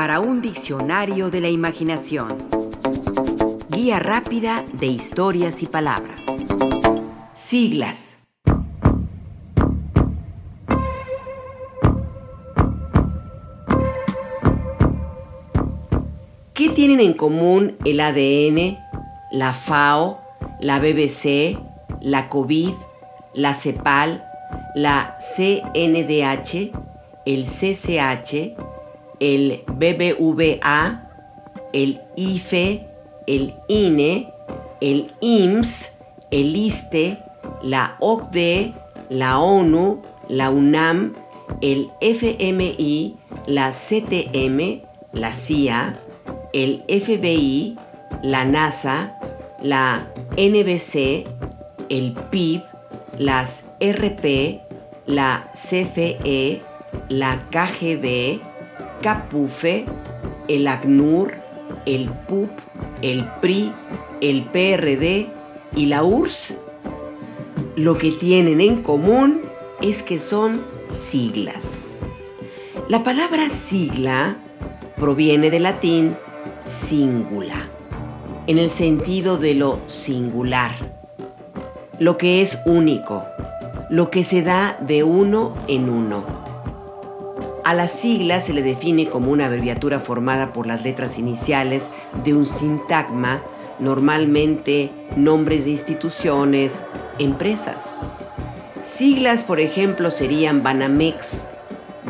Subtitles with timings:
[0.00, 2.38] para un diccionario de la imaginación.
[3.68, 6.24] Guía rápida de historias y palabras.
[7.34, 8.14] Siglas.
[16.54, 18.78] ¿Qué tienen en común el ADN,
[19.32, 20.18] la FAO,
[20.60, 21.58] la BBC,
[22.00, 22.72] la COVID,
[23.34, 24.24] la CEPAL,
[24.74, 26.72] la CNDH,
[27.26, 28.56] el CCH,
[29.20, 31.10] el BBVA,
[31.72, 32.86] el IFE,
[33.26, 34.32] el INE,
[34.80, 35.92] el IMSS,
[36.30, 37.18] el ISTE,
[37.62, 38.74] la OCDE,
[39.08, 41.14] la ONU, la UNAM,
[41.60, 43.16] el FMI,
[43.46, 45.98] la CTM, la CIA,
[46.52, 47.76] el FBI,
[48.22, 49.18] la NASA,
[49.62, 50.06] la
[50.36, 51.26] NBC,
[51.88, 52.62] el PIB,
[53.18, 54.60] las RP,
[55.06, 56.62] la CFE,
[57.08, 58.40] la KGB,
[59.02, 59.86] CAPUFE,
[60.48, 61.34] el ACNUR,
[61.86, 62.50] el PUP,
[63.02, 63.72] el PRI,
[64.20, 65.28] el PRD
[65.74, 66.54] y la URSS,
[67.76, 69.42] lo que tienen en común
[69.80, 72.00] es que son siglas.
[72.88, 74.36] La palabra sigla
[74.96, 76.16] proviene del latín
[76.62, 77.68] singula,
[78.46, 80.72] en el sentido de lo singular,
[81.98, 83.24] lo que es único,
[83.88, 86.39] lo que se da de uno en uno.
[87.70, 91.88] A la sigla se le define como una abreviatura formada por las letras iniciales
[92.24, 93.44] de un sintagma,
[93.78, 96.84] normalmente nombres de instituciones,
[97.20, 97.88] empresas.
[98.82, 101.46] Siglas, por ejemplo, serían Banamex,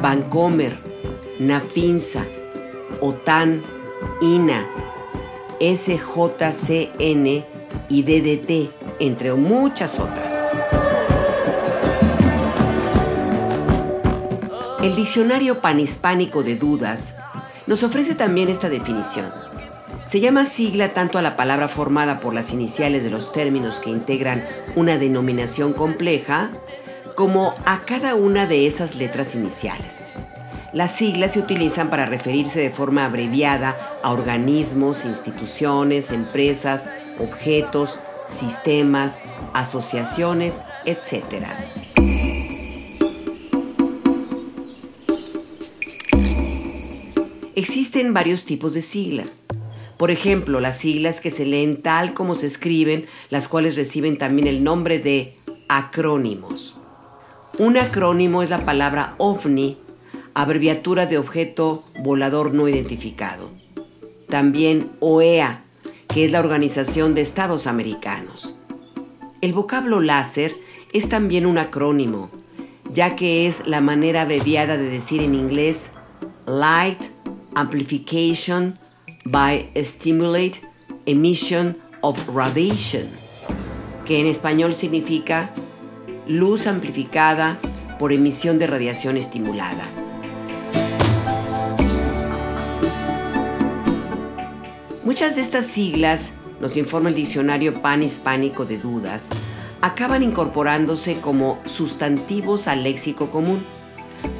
[0.00, 0.78] Bancomer,
[1.38, 2.24] Nafinsa,
[3.02, 3.62] OTAN,
[4.22, 4.66] INA,
[5.60, 7.44] SJCN
[7.90, 10.29] y DDT, entre muchas otras.
[14.82, 17.14] El diccionario panhispánico de dudas
[17.66, 19.30] nos ofrece también esta definición.
[20.06, 23.90] Se llama sigla tanto a la palabra formada por las iniciales de los términos que
[23.90, 24.42] integran
[24.76, 26.50] una denominación compleja,
[27.14, 30.06] como a cada una de esas letras iniciales.
[30.72, 36.88] Las siglas se utilizan para referirse de forma abreviada a organismos, instituciones, empresas,
[37.18, 37.98] objetos,
[38.28, 39.18] sistemas,
[39.52, 41.44] asociaciones, etc.
[47.60, 49.42] Existen varios tipos de siglas.
[49.98, 54.46] Por ejemplo, las siglas que se leen tal como se escriben, las cuales reciben también
[54.46, 55.36] el nombre de
[55.68, 56.74] acrónimos.
[57.58, 59.76] Un acrónimo es la palabra OVNI,
[60.32, 63.50] abreviatura de objeto volador no identificado.
[64.30, 65.64] También OEA,
[66.08, 68.54] que es la Organización de Estados Americanos.
[69.42, 70.54] El vocablo láser
[70.94, 72.30] es también un acrónimo,
[72.90, 75.90] ya que es la manera abreviada de decir en inglés
[76.46, 77.09] Light
[77.54, 78.78] amplification
[79.24, 80.60] by stimulate
[81.06, 83.08] emission of radiation,
[84.04, 85.50] que en español significa
[86.26, 87.58] luz amplificada
[87.98, 89.88] por emisión de radiación estimulada.
[95.04, 96.30] Muchas de estas siglas,
[96.60, 99.28] nos informa el diccionario panhispánico de dudas,
[99.80, 103.64] acaban incorporándose como sustantivos al léxico común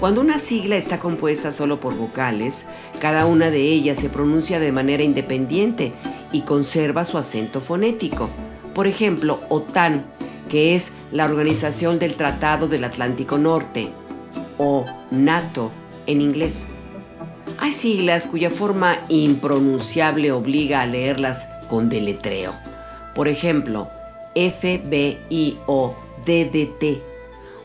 [0.00, 2.66] cuando una sigla está compuesta solo por vocales,
[3.00, 5.92] cada una de ellas se pronuncia de manera independiente
[6.32, 8.28] y conserva su acento fonético.
[8.74, 10.04] Por ejemplo, OTAN,
[10.48, 13.88] que es la Organización del Tratado del Atlántico Norte,
[14.56, 15.72] o NATO
[16.06, 16.64] en inglés.
[17.58, 22.54] Hay siglas cuya forma impronunciable obliga a leerlas con deletreo.
[23.14, 23.88] Por ejemplo,
[24.34, 25.18] FBIODDT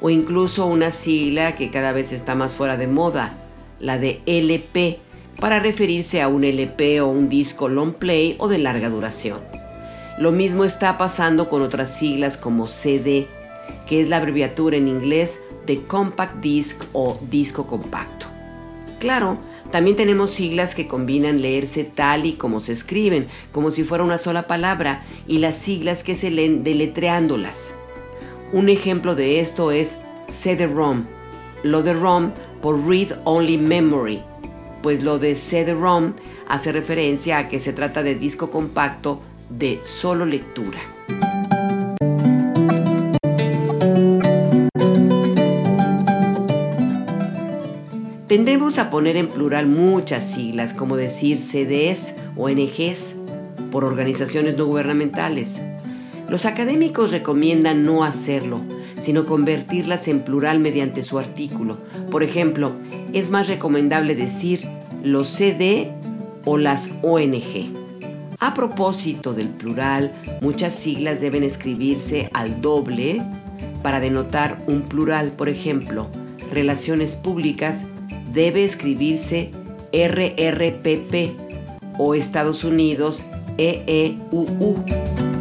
[0.04, 3.38] o incluso una sigla que cada vez está más fuera de moda,
[3.80, 5.00] la de LP,
[5.40, 9.40] para referirse a un LP o un disco long play o de larga duración.
[10.20, 13.28] Lo mismo está pasando con otras siglas como CD,
[13.88, 18.26] que es la abreviatura en inglés de Compact Disc o disco compacto.
[19.00, 19.38] Claro,
[19.72, 24.18] también tenemos siglas que combinan leerse tal y como se escriben, como si fuera una
[24.18, 27.74] sola palabra, y las siglas que se leen deletreándolas.
[28.54, 29.98] Un ejemplo de esto es
[30.28, 31.06] CD-ROM,
[31.64, 32.32] lo de ROM
[32.62, 34.22] por Read Only Memory,
[34.82, 36.14] pues lo de CD-ROM
[36.48, 40.80] hace referencia a que se trata de disco compacto de solo lectura.
[48.28, 53.16] Tendemos a poner en plural muchas siglas, como decir CDs o NGs,
[53.72, 55.60] por organizaciones no gubernamentales.
[56.30, 58.62] Los académicos recomiendan no hacerlo,
[59.04, 61.78] sino convertirlas en plural mediante su artículo.
[62.10, 62.72] Por ejemplo,
[63.12, 64.66] es más recomendable decir
[65.04, 65.92] los CD
[66.46, 67.74] o las ONG.
[68.40, 73.22] A propósito del plural, muchas siglas deben escribirse al doble
[73.82, 75.32] para denotar un plural.
[75.32, 76.08] Por ejemplo,
[76.54, 77.84] relaciones públicas
[78.32, 79.52] debe escribirse
[79.92, 81.36] RRPP
[81.98, 83.26] o Estados Unidos
[83.58, 85.33] EEUU.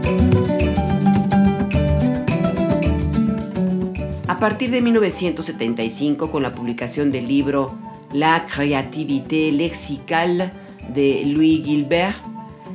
[4.42, 7.78] Partir de 1975, con la publicación del libro
[8.12, 10.50] La créativité lexicale
[10.92, 12.16] de Louis Gilbert,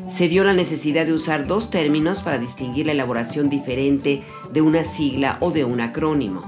[0.08, 4.24] se dio la necesidad de usar dos términos para distinguir la elaboración diferente
[4.54, 6.42] de una sigla o de un acrónimo.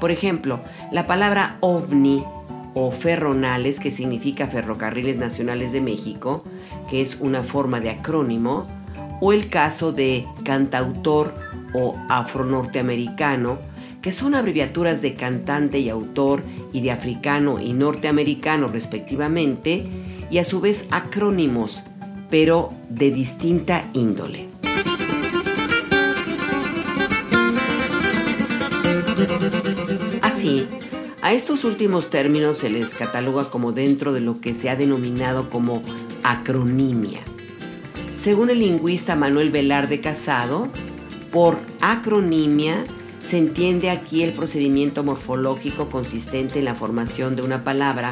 [0.00, 0.58] Por ejemplo,
[0.90, 2.24] la palabra ovni
[2.74, 6.42] o ferronales, que significa Ferrocarriles Nacionales de México,
[6.90, 8.66] que es una forma de acrónimo,
[9.20, 11.36] o el caso de cantautor
[11.72, 13.69] o afro-norteamericano,
[14.02, 16.42] que son abreviaturas de cantante y autor
[16.72, 19.86] y de africano y norteamericano respectivamente,
[20.30, 21.82] y a su vez acrónimos,
[22.30, 24.48] pero de distinta índole.
[30.22, 30.66] Así,
[31.20, 35.50] a estos últimos términos se les cataloga como dentro de lo que se ha denominado
[35.50, 35.82] como
[36.22, 37.20] acronimia.
[38.14, 40.68] Según el lingüista Manuel Velarde Casado,
[41.30, 42.84] por acronimia
[43.30, 48.10] se entiende aquí el procedimiento morfológico consistente en la formación de una palabra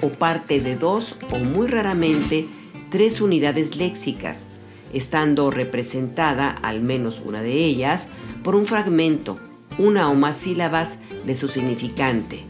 [0.00, 2.46] o parte de dos o muy raramente
[2.88, 4.46] tres unidades léxicas,
[4.92, 8.06] estando representada, al menos una de ellas,
[8.44, 9.40] por un fragmento,
[9.76, 12.44] una o más sílabas de su significante,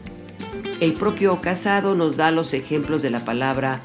[0.79, 3.81] el propio Casado nos da los ejemplos de la palabra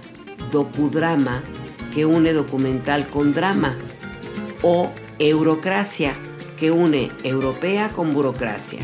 [0.52, 1.42] docudrama,
[1.94, 3.76] que une documental con drama,
[4.60, 6.12] o eurocracia,
[6.58, 8.80] que une europea con burocracia.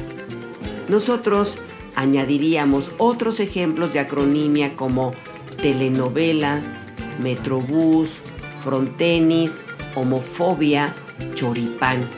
[0.89, 1.57] Nosotros
[1.95, 5.13] añadiríamos otros ejemplos de acronimia como
[5.61, 6.61] telenovela,
[7.23, 8.11] metrobús,
[8.63, 9.63] frontenis,
[9.95, 10.95] homofobia,
[11.35, 12.09] choripán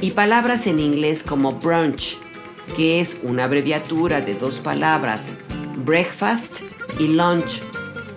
[0.00, 2.18] y palabras en inglés como brunch,
[2.76, 5.32] que es una abreviatura de dos palabras,
[5.84, 6.54] breakfast
[6.98, 7.60] y lunch,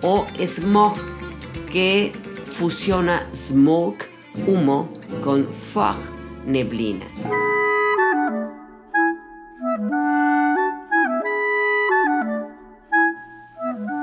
[0.02, 0.94] o smog,
[1.72, 2.12] que
[2.54, 4.08] fusiona smoke,
[4.46, 4.88] humo,
[5.22, 5.96] con fog,
[6.46, 7.06] neblina.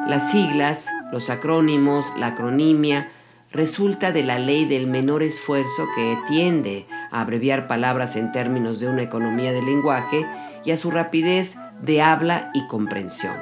[0.08, 3.10] Las siglas, los acrónimos, la acronimia,
[3.52, 8.88] resulta de la ley del menor esfuerzo que tiende a abreviar palabras en términos de
[8.88, 10.26] una economía del lenguaje
[10.66, 13.36] y a su rapidez de habla y comprensión.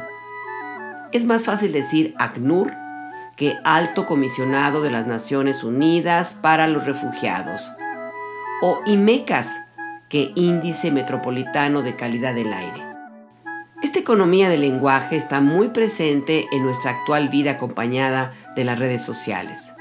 [1.11, 2.71] Es más fácil decir ACNUR
[3.35, 7.61] que Alto Comisionado de las Naciones Unidas para los Refugiados
[8.61, 9.47] o IMECAS
[10.09, 12.85] que Índice Metropolitano de Calidad del Aire.
[13.81, 19.01] Esta economía del lenguaje está muy presente en nuestra actual vida acompañada de las redes
[19.01, 19.71] sociales.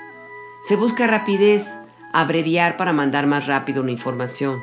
[0.63, 1.79] Se busca rapidez,
[2.13, 4.63] abreviar para mandar más rápido una información.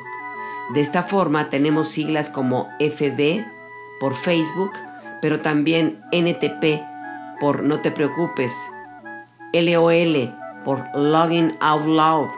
[0.72, 3.44] De esta forma tenemos siglas como FB
[4.00, 4.72] por Facebook,
[5.20, 6.82] pero también NTP
[7.38, 8.54] por No te preocupes,
[9.52, 10.34] LOL
[10.64, 12.28] por Login Out Loud,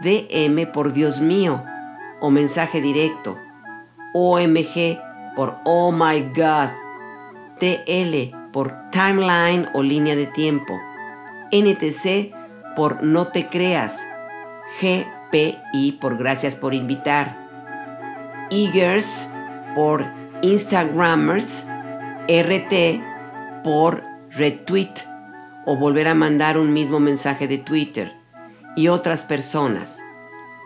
[0.00, 1.64] DM por Dios mío
[2.20, 3.36] o mensaje directo,
[4.14, 5.00] OMG
[5.34, 6.68] por Oh My God,
[7.58, 10.78] TL por Timeline o línea de tiempo,
[11.50, 12.32] NTC
[12.76, 14.00] por No te creas,
[14.80, 17.36] GPI por Gracias por invitar,
[18.50, 19.28] Eagers
[19.74, 20.04] por
[20.42, 21.64] Instagrammers,
[22.28, 23.02] RT
[23.64, 24.94] por Retweet
[25.66, 28.17] o volver a mandar un mismo mensaje de Twitter
[28.78, 30.00] y otras personas.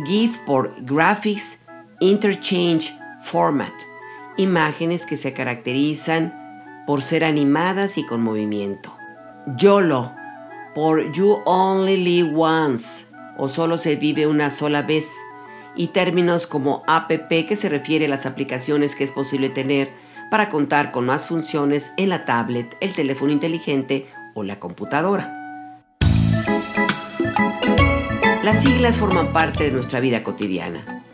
[0.04, 1.59] GIF por Graphics
[1.99, 2.92] Interchange
[3.23, 3.73] Format,
[4.37, 8.95] imágenes que se caracterizan por ser animadas y con movimiento.
[9.57, 10.12] YOLO
[10.75, 13.07] por You Only Live Once
[13.38, 15.11] o solo se vive una sola vez
[15.75, 19.90] y términos como APP que se refiere a las aplicaciones que es posible tener
[20.31, 25.38] para contar con más funciones en la tablet, el teléfono inteligente o la computadora.
[28.43, 31.05] Las siglas forman parte de nuestra vida cotidiana.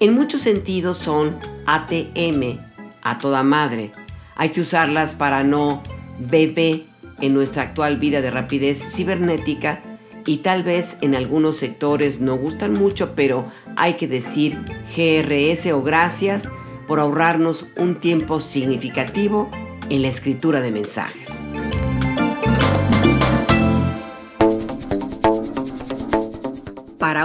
[0.00, 2.58] En muchos sentidos son ATM,
[3.02, 3.92] a toda madre.
[4.34, 5.80] Hay que usarlas para no
[6.18, 6.82] BB
[7.20, 9.80] en nuestra actual vida de rapidez cibernética
[10.26, 13.46] y tal vez en algunos sectores no gustan mucho, pero
[13.76, 14.58] hay que decir
[14.96, 16.48] GRS o gracias
[16.88, 19.48] por ahorrarnos un tiempo significativo
[19.88, 21.44] en la escritura de mensajes.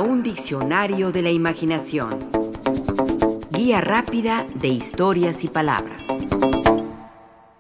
[0.02, 2.20] Un diccionario de la imaginación.
[3.50, 6.08] Guía rápida de historias y palabras.